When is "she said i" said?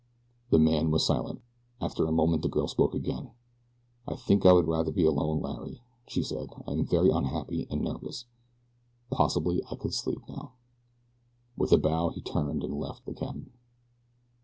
6.07-6.71